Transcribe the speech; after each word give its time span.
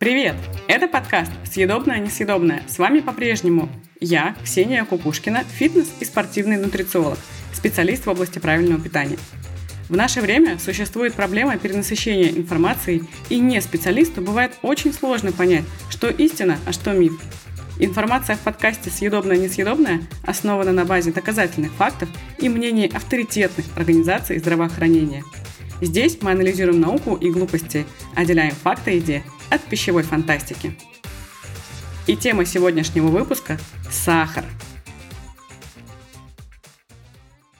Привет! 0.00 0.34
Это 0.66 0.88
подкаст 0.88 1.30
«Съедобное-несъедобное». 1.44 2.62
С 2.66 2.78
вами 2.78 3.00
по-прежнему 3.00 3.68
я, 4.00 4.34
Ксения 4.42 4.82
Кукушкина, 4.86 5.44
фитнес- 5.58 5.92
и 6.00 6.06
спортивный 6.06 6.56
нутрициолог, 6.56 7.18
специалист 7.52 8.06
в 8.06 8.08
области 8.08 8.38
правильного 8.38 8.80
питания. 8.80 9.18
В 9.90 9.96
наше 9.96 10.22
время 10.22 10.58
существует 10.58 11.12
проблема 11.12 11.58
перенасыщения 11.58 12.30
информацией, 12.30 13.02
и 13.28 13.38
не 13.40 13.60
специалисту 13.60 14.22
бывает 14.22 14.52
очень 14.62 14.94
сложно 14.94 15.32
понять, 15.32 15.66
что 15.90 16.08
истина, 16.08 16.56
а 16.64 16.72
что 16.72 16.92
миф. 16.92 17.20
Информация 17.78 18.36
в 18.36 18.40
подкасте 18.40 18.88
«Съедобное-несъедобное» 18.88 20.00
основана 20.22 20.72
на 20.72 20.86
базе 20.86 21.12
доказательных 21.12 21.72
фактов 21.72 22.08
и 22.38 22.48
мнений 22.48 22.90
авторитетных 22.90 23.66
организаций 23.76 24.38
здравоохранения. 24.38 25.24
Здесь 25.82 26.16
мы 26.22 26.30
анализируем 26.30 26.80
науку 26.80 27.16
и 27.16 27.30
глупости, 27.30 27.84
отделяем 28.14 28.54
факты 28.54 28.92
и 28.94 28.98
идеи 29.00 29.24
от 29.50 29.62
пищевой 29.62 30.02
фантастики. 30.02 30.74
И 32.06 32.16
тема 32.16 32.44
сегодняшнего 32.44 33.08
выпуска– 33.08 33.58
сахар. 33.90 34.44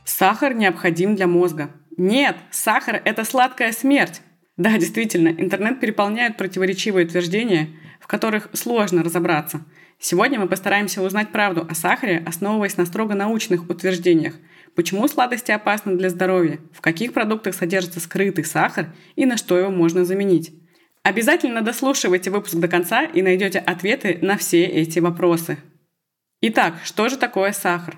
Сахар 0.05 0.55
необходим 0.55 1.17
для 1.17 1.27
мозга. 1.27 1.71
Нет, 1.97 2.37
сахар– 2.51 3.01
это 3.05 3.25
сладкая 3.25 3.73
смерть. 3.73 4.23
Да, 4.57 4.77
действительно, 4.77 5.29
интернет 5.29 5.81
переполняет 5.81 6.37
противоречивые 6.37 7.07
утверждения, 7.07 7.69
в 8.01 8.07
которых 8.07 8.49
сложно 8.53 9.03
разобраться. 9.03 9.65
Сегодня 9.99 10.39
мы 10.39 10.49
постараемся 10.49 11.03
узнать 11.03 11.31
правду 11.31 11.67
о 11.69 11.75
сахаре, 11.75 12.23
основываясь 12.27 12.77
на 12.77 12.87
строго 12.87 13.15
научных 13.15 13.69
утверждениях. 13.69 14.35
Почему 14.75 15.09
сладости 15.09 15.51
опасны 15.51 15.97
для 15.97 16.11
здоровья, 16.11 16.59
в 16.73 16.81
каких 16.81 17.13
продуктах 17.13 17.55
содержится 17.55 18.01
скрытый 18.01 18.45
сахар 18.45 18.93
и 19.17 19.27
на 19.27 19.37
что 19.37 19.59
его 19.59 19.71
можно 19.71 20.05
заменить. 20.05 20.53
Обязательно 21.11 21.63
дослушивайте 21.63 22.31
выпуск 22.31 22.55
до 22.55 22.69
конца 22.69 23.03
и 23.03 23.21
найдете 23.21 23.59
ответы 23.59 24.21
на 24.23 24.37
все 24.37 24.65
эти 24.65 25.01
вопросы. 25.01 25.59
Итак, 26.41 26.75
что 26.85 27.09
же 27.09 27.17
такое 27.17 27.51
сахар? 27.51 27.97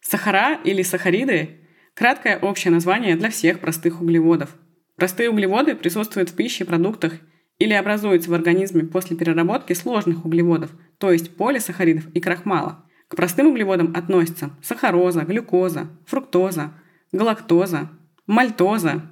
Сахара 0.00 0.58
или 0.64 0.80
сахариды– 0.80 1.58
краткое 1.94 2.38
общее 2.38 2.72
название 2.72 3.16
для 3.16 3.28
всех 3.28 3.60
простых 3.60 4.00
углеводов. 4.00 4.56
Простые 4.96 5.28
углеводы 5.28 5.74
присутствуют 5.74 6.30
в 6.30 6.36
пище, 6.36 6.64
продуктах 6.64 7.12
или 7.58 7.74
образуются 7.74 8.30
в 8.30 8.34
организме 8.34 8.84
после 8.84 9.14
переработки 9.14 9.74
сложных 9.74 10.24
углеводов, 10.24 10.70
то 10.96 11.12
есть 11.12 11.36
полисахаридов 11.36 12.06
и 12.14 12.20
крахмала. 12.22 12.86
К 13.08 13.16
простым 13.16 13.48
углеводам 13.48 13.92
относятся 13.94 14.52
сахароза, 14.62 15.20
глюкоза, 15.20 15.88
фруктоза, 16.06 16.72
галактоза, 17.12 17.90
мальтоза, 18.26 19.02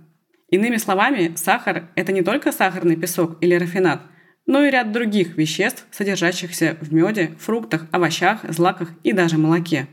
Иными 0.53 0.77
словами, 0.77 1.33
сахар– 1.37 1.89
это 1.95 2.13
не 2.13 2.21
только 2.21 2.53
сахарный 2.53 2.97
песок 2.97 3.39
или 3.41 3.55
рафинат, 3.55 4.03
но 4.45 4.63
и 4.63 4.71
ряд 4.71 4.93
других 4.93 5.39
веществ, 5.39 5.87
содержащихся 5.91 6.77
в 6.83 6.93
меде, 6.93 7.31
фруктах, 7.39 7.87
овощах, 7.91 8.41
злаках 8.51 8.91
и 9.03 9.13
даже 9.13 9.39
молоке. 9.39 9.87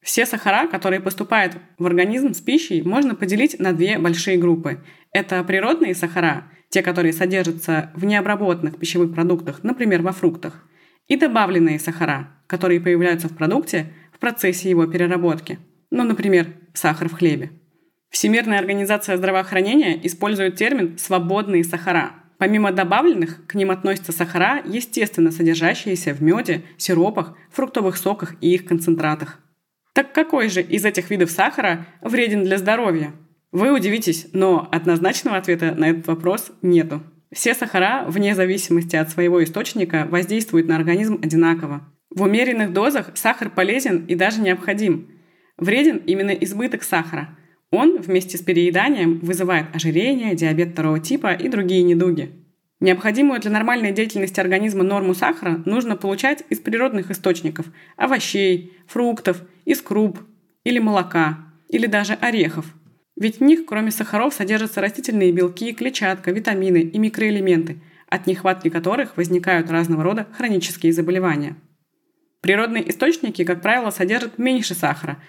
Все 0.00 0.24
сахара, 0.24 0.66
которые 0.66 1.00
поступают 1.00 1.58
в 1.76 1.84
организм 1.84 2.32
с 2.32 2.40
пищей, 2.40 2.80
можно 2.80 3.14
поделить 3.14 3.60
на 3.60 3.74
две 3.74 3.98
большие 3.98 4.38
группы. 4.38 4.82
Это 5.12 5.44
природные 5.44 5.94
сахара, 5.94 6.44
те, 6.70 6.80
которые 6.82 7.12
содержатся 7.12 7.90
в 7.94 8.06
необработанных 8.06 8.78
пищевых 8.78 9.12
продуктах, 9.12 9.62
например, 9.62 10.00
во 10.00 10.12
фруктах, 10.12 10.66
и 11.06 11.16
добавленные 11.18 11.78
сахара, 11.78 12.30
которые 12.46 12.80
появляются 12.80 13.28
в 13.28 13.36
продукте 13.36 13.92
в 14.10 14.18
процессе 14.18 14.70
его 14.70 14.86
переработки, 14.86 15.58
ну, 15.90 16.02
например, 16.02 16.46
сахар 16.72 17.10
в 17.10 17.12
хлебе. 17.12 17.50
Всемирная 18.12 18.58
организация 18.58 19.16
здравоохранения 19.16 19.98
использует 20.06 20.56
термин 20.56 20.98
«свободные 20.98 21.64
сахара». 21.64 22.12
Помимо 22.36 22.70
добавленных, 22.70 23.46
к 23.46 23.54
ним 23.54 23.70
относятся 23.70 24.12
сахара, 24.12 24.60
естественно 24.66 25.30
содержащиеся 25.30 26.12
в 26.12 26.20
меде, 26.22 26.62
сиропах, 26.76 27.34
фруктовых 27.50 27.96
соках 27.96 28.34
и 28.42 28.52
их 28.52 28.66
концентратах. 28.66 29.40
Так 29.94 30.12
какой 30.12 30.50
же 30.50 30.60
из 30.60 30.84
этих 30.84 31.08
видов 31.08 31.30
сахара 31.30 31.86
вреден 32.02 32.44
для 32.44 32.58
здоровья? 32.58 33.12
Вы 33.50 33.72
удивитесь, 33.72 34.26
но 34.34 34.68
однозначного 34.70 35.38
ответа 35.38 35.74
на 35.74 35.88
этот 35.88 36.06
вопрос 36.06 36.52
нету. 36.60 37.02
Все 37.32 37.54
сахара, 37.54 38.04
вне 38.06 38.34
зависимости 38.34 38.94
от 38.94 39.08
своего 39.08 39.42
источника, 39.42 40.06
воздействуют 40.10 40.68
на 40.68 40.76
организм 40.76 41.18
одинаково. 41.22 41.88
В 42.10 42.22
умеренных 42.22 42.74
дозах 42.74 43.12
сахар 43.14 43.48
полезен 43.48 44.04
и 44.04 44.14
даже 44.16 44.42
необходим. 44.42 45.08
Вреден 45.56 45.96
именно 45.96 46.32
избыток 46.32 46.82
сахара– 46.82 47.38
он 47.72 48.00
вместе 48.00 48.36
с 48.36 48.42
перееданием 48.42 49.18
вызывает 49.20 49.74
ожирение, 49.74 50.36
диабет 50.36 50.72
второго 50.72 51.00
типа 51.00 51.32
и 51.32 51.48
другие 51.48 51.82
недуги. 51.82 52.30
Необходимую 52.80 53.40
для 53.40 53.50
нормальной 53.50 53.92
деятельности 53.92 54.40
организма 54.40 54.84
норму 54.84 55.14
сахара 55.14 55.62
нужно 55.64 55.96
получать 55.96 56.44
из 56.50 56.60
природных 56.60 57.10
источников– 57.10 57.66
овощей, 57.96 58.76
фруктов, 58.86 59.42
из 59.64 59.80
круп 59.80 60.20
или 60.64 60.78
молока, 60.78 61.38
или 61.68 61.86
даже 61.86 62.12
орехов. 62.14 62.66
Ведь 63.16 63.38
в 63.38 63.42
них, 63.42 63.64
кроме 63.66 63.90
сахаров, 63.90 64.34
содержатся 64.34 64.80
растительные 64.80 65.32
белки, 65.32 65.72
клетчатка, 65.72 66.30
витамины 66.30 66.82
и 66.82 66.98
микроэлементы, 66.98 67.80
от 68.08 68.26
нехватки 68.26 68.68
которых 68.68 69.16
возникают 69.16 69.70
разного 69.70 70.02
рода 70.02 70.26
хронические 70.36 70.92
заболевания. 70.92 71.56
Природные 72.42 72.90
источники, 72.90 73.44
как 73.44 73.62
правило, 73.62 73.90
содержат 73.90 74.38
меньше 74.38 74.74
сахара, 74.74 75.22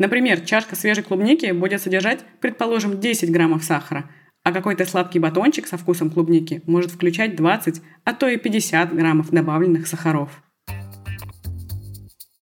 Например, 0.00 0.40
чашка 0.40 0.76
свежей 0.76 1.04
клубники 1.04 1.52
будет 1.52 1.82
содержать, 1.82 2.20
предположим, 2.40 2.98
10 2.98 3.30
граммов 3.30 3.62
сахара, 3.62 4.10
а 4.42 4.50
какой-то 4.50 4.86
сладкий 4.86 5.18
батончик 5.18 5.66
со 5.66 5.76
вкусом 5.76 6.08
клубники 6.08 6.62
может 6.64 6.90
включать 6.90 7.36
20, 7.36 7.82
а 8.04 8.14
то 8.14 8.26
и 8.26 8.38
50 8.38 8.94
граммов 8.94 9.28
добавленных 9.30 9.86
сахаров. 9.86 10.42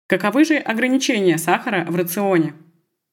Каковы 0.08 0.44
же 0.44 0.58
ограничения 0.58 1.38
сахара 1.38 1.86
в 1.88 1.96
рационе? 1.96 2.56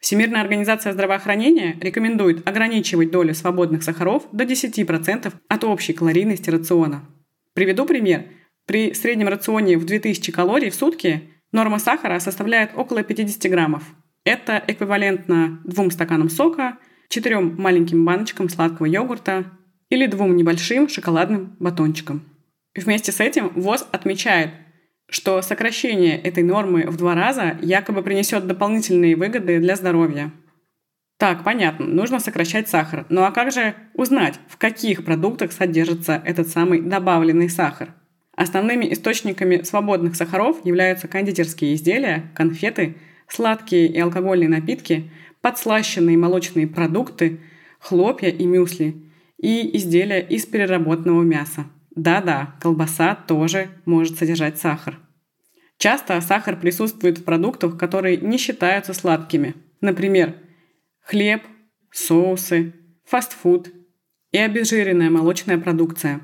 Всемирная 0.01 0.41
организация 0.41 0.93
здравоохранения 0.93 1.77
рекомендует 1.81 2.45
ограничивать 2.45 3.13
долю 3.13 3.35
свободных 3.35 3.85
сахаров 3.85 4.25
до 4.33 4.43
10% 4.43 5.33
от 5.47 5.65
общей 5.65 5.93
калорийности 5.93 6.51
рациона. 6.51 7.09
Приведу 7.55 7.87
пример. 7.87 8.25
При 8.67 8.93
среднем 8.93 9.29
рационе 9.29 9.79
в 9.79 9.85
2000 9.85 10.33
калорий 10.33 10.71
в 10.71 10.75
сутки 10.75 11.31
норма 11.53 11.79
сахара 11.79 12.19
составляет 12.19 12.73
около 12.75 13.05
50 13.05 13.49
граммов– 13.49 13.85
это 14.25 14.63
эквивалентно 14.67 15.61
двум 15.65 15.91
стаканам 15.91 16.29
сока, 16.31 16.79
четырем 17.09 17.57
маленьким 17.59 18.05
баночкам 18.05 18.49
сладкого 18.49 18.87
йогурта 18.87 19.47
или 19.91 20.07
двум 20.07 20.37
небольшим 20.37 20.89
шоколадным 20.89 21.57
батончикам. 21.59 22.23
Вместе 22.75 23.13
с 23.13 23.21
этим 23.21 23.49
ВОЗ 23.51 23.87
отмечает, 23.91 24.51
что 25.09 25.43
сокращение 25.43 26.19
этой 26.19 26.43
нормы 26.43 26.87
в 26.87 26.97
два 26.97 27.15
раза 27.15 27.59
якобы 27.61 28.03
принесет 28.03 28.47
дополнительные 28.47 29.17
выгоды 29.17 29.59
для 29.59 29.77
здоровья. 29.77 30.33
Так, 31.19 31.45
понятно, 31.45 31.87
нужно 31.87 32.19
сокращать 32.19 32.69
сахар. 32.69 33.05
Ну 33.11 33.23
а 33.23 33.31
как 33.31 33.53
же 33.53 33.75
узнать, 33.95 34.41
в 34.49 34.57
каких 34.57 35.05
продуктах 35.05 35.53
содержится 35.53 36.23
этот 36.25 36.49
самый 36.49 36.81
добавленный 36.81 37.51
сахар? 37.51 37.95
Основными 38.35 38.91
источниками 38.91 39.63
свободных 39.63 40.17
сахаров 40.17 40.65
являются 40.65 41.09
кондитерские 41.09 41.75
изделия, 41.75 42.31
конфеты– 42.35 42.97
сладкие 43.33 43.87
и 43.87 43.99
алкогольные 43.99 44.49
напитки, 44.49 45.11
подслащенные 45.41 46.19
молочные 46.19 46.67
продукты, 46.67 47.41
хлопья 47.79 48.29
и 48.29 48.45
мюсли 48.45 48.95
и 49.39 49.77
изделия 49.77 50.21
из 50.21 50.47
переработанного 50.47 51.23
мяса. 51.23 51.67
Да-да, 51.95 52.55
колбаса 52.61 53.15
тоже 53.15 53.71
может 53.87 54.19
содержать 54.19 54.59
сахар. 54.59 54.99
Часто 55.79 56.21
сахар 56.21 56.59
присутствует 56.61 57.19
в 57.19 57.25
продуктах, 57.25 57.77
которые 57.77 58.19
не 58.19 58.39
считаются 58.39 58.95
сладкими. 58.95 59.55
Например, 59.81 60.37
хлеб, 61.01 61.43
соусы, 61.91 62.75
фастфуд 63.05 63.71
и 64.31 64.39
обезжиренная 64.39 65.11
молочная 65.11 65.59
продукция. 65.59 66.21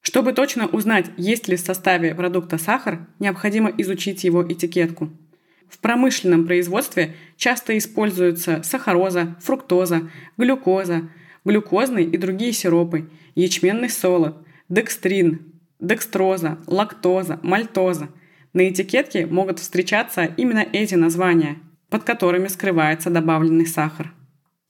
Чтобы 0.00 0.32
точно 0.32 0.68
узнать, 0.68 1.10
есть 1.16 1.48
ли 1.48 1.56
в 1.56 1.60
составе 1.60 2.14
продукта 2.14 2.56
сахар, 2.56 3.06
необходимо 3.18 3.70
изучить 3.76 4.24
его 4.24 4.42
этикетку– 4.42 5.10
в 5.68 5.78
промышленном 5.78 6.46
производстве 6.46 7.14
часто 7.36 7.76
используются 7.76 8.62
сахароза, 8.62 9.36
фруктоза, 9.40 10.10
глюкоза, 10.36 11.10
глюкозный 11.44 12.04
и 12.04 12.16
другие 12.16 12.52
сиропы, 12.52 13.10
ячменный 13.34 13.90
солод, 13.90 14.36
декстрин, 14.68 15.52
декстроза, 15.78 16.58
лактоза, 16.66 17.38
мальтоза. 17.42 18.08
На 18.52 18.68
этикетке 18.68 19.26
могут 19.26 19.58
встречаться 19.58 20.24
именно 20.24 20.66
эти 20.72 20.94
названия, 20.94 21.58
под 21.90 22.04
которыми 22.04 22.48
скрывается 22.48 23.10
добавленный 23.10 23.66
сахар. 23.66 24.12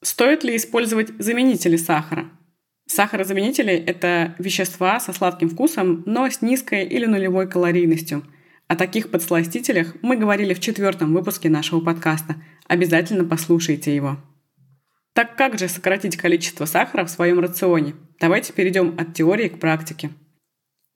Стоит 0.03 0.45
ли 0.45 0.56
использовать 0.56 1.11
заменители 1.19 1.77
сахара? 1.77 2.27
Сахарозаменители– 2.87 3.73
это 3.87 4.35
вещества 4.39 4.99
со 4.99 5.12
сладким 5.12 5.50
вкусом, 5.50 6.03
но 6.06 6.29
с 6.29 6.43
низкой 6.43 6.85
или 6.85 7.06
нулевой 7.06 7.49
калорийностью– 7.49 8.25
о 8.69 8.76
таких 8.76 9.11
подсластителях 9.11 9.94
мы 10.03 10.17
говорили 10.17 10.53
в 10.53 10.61
четвертом 10.61 11.15
выпуске 11.15 11.49
нашего 11.49 11.81
подкаста. 11.81 12.37
Обязательно 12.67 13.25
послушайте 13.25 13.97
его. 13.97 14.19
Так 15.15 15.37
как 15.37 15.59
же 15.59 15.69
сократить 15.69 16.19
количество 16.19 16.67
сахара 16.67 17.06
в 17.06 17.11
своем 17.11 17.41
рационе? 17.41 17.94
Давайте 18.20 18.53
перейдем 18.53 18.94
от 18.99 19.15
теории 19.15 19.49
к 19.49 19.59
практике. 19.59 20.11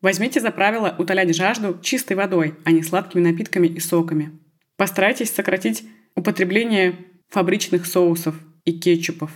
Возьмите 0.02 0.40
за 0.40 0.50
правило 0.50 0.94
утолять 0.98 1.34
жажду 1.34 1.78
чистой 1.82 2.14
водой, 2.14 2.54
а 2.64 2.72
не 2.72 2.82
сладкими 2.82 3.22
напитками 3.22 3.68
и 3.68 3.80
соками. 3.80 4.38
Постарайтесь 4.76 5.30
сократить 5.30 5.84
употребление 6.14 6.98
фабричных 7.30 7.86
соусов 7.86 8.34
и 8.64 8.78
кетчупов. 8.78 9.30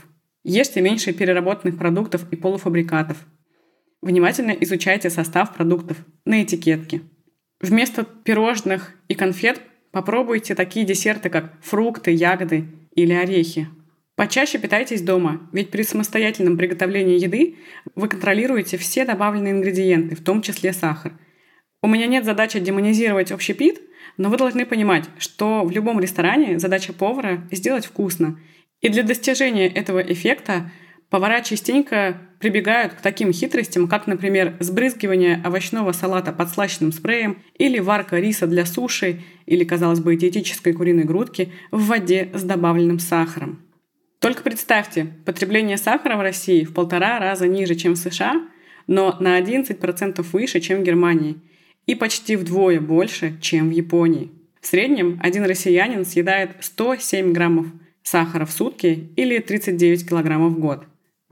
Ешьте 0.44 0.82
меньше 0.82 1.14
переработанных 1.14 1.78
продуктов 1.78 2.30
и 2.30 2.36
полуфабрикатов. 2.36 3.16
Внимательно 4.02 4.50
изучайте 4.50 5.08
состав 5.08 5.54
продуктов 5.54 5.96
на 6.26 6.42
этикетке. 6.42 7.00
Вместо 7.60 8.04
пирожных 8.04 8.94
и 9.08 9.14
конфет 9.14 9.60
попробуйте 9.90 10.54
такие 10.54 10.84
десерты, 10.84 11.30
как 11.30 11.54
фрукты, 11.62 12.10
ягоды 12.10 12.66
или 12.94 13.12
орехи. 13.12 13.68
Почаще 14.14 14.58
питайтесь 14.58 15.02
дома, 15.02 15.48
ведь 15.52 15.70
при 15.70 15.82
самостоятельном 15.82 16.56
приготовлении 16.56 17.18
еды 17.18 17.56
вы 17.94 18.08
контролируете 18.08 18.78
все 18.78 19.04
добавленные 19.04 19.52
ингредиенты, 19.52 20.16
в 20.16 20.24
том 20.24 20.40
числе 20.42 20.72
сахар. 20.72 21.12
У 21.82 21.88
меня 21.88 22.06
нет 22.06 22.24
задачи 22.24 22.58
демонизировать 22.58 23.30
общепит, 23.30 23.80
но 24.16 24.30
вы 24.30 24.38
должны 24.38 24.64
понимать, 24.64 25.04
что 25.18 25.64
в 25.64 25.70
любом 25.70 26.00
ресторане 26.00 26.58
задача 26.58 26.92
повара– 26.92 27.46
сделать 27.50 27.86
вкусно. 27.86 28.40
И 28.80 28.88
для 28.88 29.02
достижения 29.02 29.68
этого 29.68 30.00
эффекта 30.00 30.70
повара 31.10 31.40
частенько 31.40 32.18
прибегают 32.38 32.94
к 32.94 33.00
таким 33.00 33.32
хитростям, 33.32 33.88
как, 33.88 34.06
например, 34.06 34.56
сбрызгивание 34.60 35.40
овощного 35.44 35.92
салата 35.92 36.32
подслащенным 36.32 36.92
спреем 36.92 37.42
или 37.54 37.78
варка 37.78 38.18
риса 38.18 38.46
для 38.46 38.66
суши 38.66 39.22
или, 39.46 39.64
казалось 39.64 40.00
бы, 40.00 40.16
диетической 40.16 40.72
куриной 40.72 41.04
грудки 41.04 41.52
в 41.70 41.86
воде 41.86 42.30
с 42.34 42.42
добавленным 42.42 42.98
сахаром. 42.98 43.62
Только 44.18 44.42
представьте, 44.42 45.06
потребление 45.24 45.76
сахара 45.76 46.16
в 46.16 46.20
России 46.20 46.64
в 46.64 46.74
полтора 46.74 47.18
раза 47.18 47.46
ниже, 47.46 47.74
чем 47.74 47.94
в 47.94 47.98
США, 47.98 48.42
но 48.86 49.16
на 49.20 49.38
11% 49.40 50.24
выше, 50.32 50.60
чем 50.60 50.80
в 50.80 50.82
Германии, 50.82 51.38
и 51.86 51.94
почти 51.94 52.36
вдвое 52.36 52.80
больше, 52.80 53.38
чем 53.40 53.68
в 53.68 53.72
Японии. 53.72 54.30
В 54.60 54.66
среднем 54.66 55.20
один 55.22 55.44
россиянин 55.44 56.04
съедает 56.04 56.52
107 56.60 57.32
граммов 57.32 57.66
сахара 58.02 58.46
в 58.46 58.50
сутки 58.50 59.10
или 59.16 59.38
39 59.38 60.08
килограммов 60.08 60.54
в 60.54 60.58
год. 60.58 60.84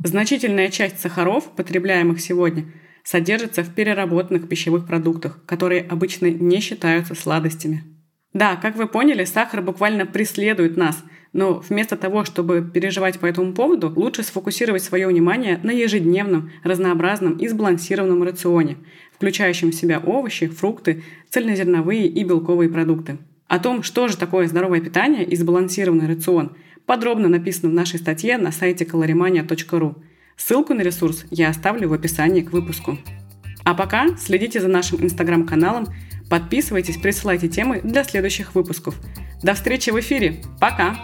Значительная 0.03 0.71
часть 0.71 1.01
сахаров, 1.01 1.55
потребляемых 1.55 2.21
сегодня, 2.21 2.65
содержится 3.03 3.63
в 3.63 3.75
переработанных 3.75 4.49
пищевых 4.49 4.87
продуктах, 4.87 5.45
которые 5.47 5.83
обычно 5.83 6.31
не 6.31 6.61
считаются 6.61 7.15
сладостями. 7.15 7.85
Да, 8.33 8.57
как 8.57 8.77
вы 8.77 8.89
поняли, 8.89 9.25
сахар 9.25 9.63
буквально 9.63 10.07
преследует 10.07 10.77
нас– 10.77 11.03
но 11.35 11.55
вместо 11.69 11.97
того, 11.97 12.25
чтобы 12.25 12.63
переживать 12.63 13.19
по 13.19 13.27
этому 13.27 13.53
поводу, 13.53 13.93
лучше 13.95 14.23
сфокусировать 14.23 14.85
свое 14.85 15.09
внимание 15.09 15.59
на 15.65 15.73
ежедневном, 15.73 16.53
разнообразном 16.63 17.37
и 17.39 17.49
сбалансированном 17.49 18.23
рационе, 18.23 18.77
включающем 19.13 19.73
в 19.73 19.75
себя 19.75 19.99
овощи, 19.99 20.47
фрукты, 20.47 21.03
цельнозерновые 21.29 22.07
и 22.07 22.23
белковые 22.23 22.71
продукты. 22.71 23.19
О 23.49 23.59
том, 23.59 23.83
что 23.83 24.07
же 24.07 24.17
такое 24.17 24.47
здоровое 24.47 24.81
питание 24.81 25.25
и 25.25 25.35
сбалансированный 25.35 26.07
рацион, 26.07 26.57
подробно 26.87 27.29
написано 27.29 27.71
в 27.71 27.75
нашей 27.75 27.99
статье 27.99 28.39
на 28.39 28.53
сайте 28.53 28.85
calorimania.ru. 28.85 29.97
Ссылку 30.37 30.75
на 30.75 30.83
ресурс 30.83 31.25
я 31.31 31.49
оставлю 31.49 31.89
в 31.89 31.93
описании 31.93 32.43
к 32.43 32.53
выпуску. 32.53 32.99
А 33.65 33.75
пока 33.75 34.17
следите 34.17 34.61
за 34.61 34.69
нашим 34.69 35.03
инстаграм-каналом, 35.03 35.87
подписывайтесь, 36.29 36.99
присылайте 36.99 37.49
темы 37.49 37.81
для 37.83 38.05
следующих 38.05 38.55
выпусков. 38.55 39.01
До 39.43 39.55
встречи 39.55 39.91
в 39.91 39.99
эфире. 40.01 40.43
Пока! 40.61 40.97